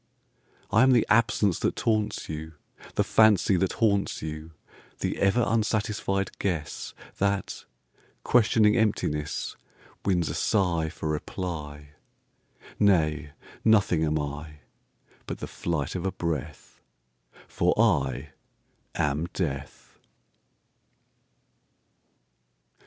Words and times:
I 0.71 0.81
am 0.81 0.93
the 0.93 1.05
absence 1.11 1.59
that 1.59 1.75
taunts 1.75 2.27
you, 2.27 2.53
The 2.95 3.03
fancy 3.03 3.55
that 3.57 3.73
haunts 3.73 4.23
you; 4.23 4.49
The 4.99 5.19
ever 5.19 5.43
unsatisfied 5.47 6.31
guessThat, 6.39 7.65
questioning 8.23 8.75
emptiness, 8.75 9.55
Wins 10.03 10.27
a 10.27 10.33
sigh 10.33 10.89
for 10.89 11.07
reply. 11.07 11.89
Nay, 12.79 13.33
nothing 13.63 14.03
am 14.03 14.17
I,But 14.17 15.37
the 15.37 15.45
flight 15.45 15.93
of 15.93 16.03
a 16.03 16.11
breath—For 16.11 17.79
I 17.79 18.29
am 18.95 19.25
Death! 19.33 19.99